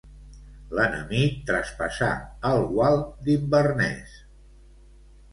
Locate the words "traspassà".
1.49-2.07